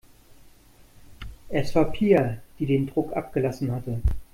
Es 1.49 1.75
war 1.75 1.91
Pia, 1.91 2.41
die 2.57 2.65
den 2.65 2.87
Druck 2.87 3.13
abgelassen 3.15 3.71
hatte. 3.71 4.01